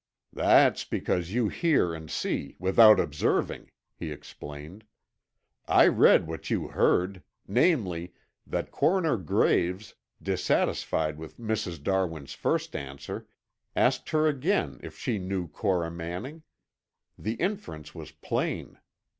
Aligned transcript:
"That's 0.33 0.83
because 0.83 1.29
you 1.31 1.47
hear 1.49 1.93
and 1.93 2.09
see 2.09 2.55
without 2.57 2.99
observing," 2.99 3.69
he 3.95 4.11
explained. 4.11 4.83
"I 5.67 5.85
read 5.85 6.25
what 6.25 6.49
you 6.49 6.69
heard: 6.69 7.21
namely, 7.47 8.15
that 8.47 8.71
Coroner 8.71 9.15
Graves, 9.17 9.93
dissatisfied 10.19 11.19
with 11.19 11.37
Mrs. 11.37 11.83
Darwin's 11.83 12.33
first 12.33 12.75
answer, 12.75 13.27
asked 13.75 14.09
her 14.09 14.25
again 14.27 14.79
if 14.81 14.97
she 14.97 15.19
knew 15.19 15.47
Cora 15.47 15.91
Manning. 15.91 16.41
The 17.15 17.33
inference 17.35 17.93
was 17.93 18.09
plain. 18.11 18.79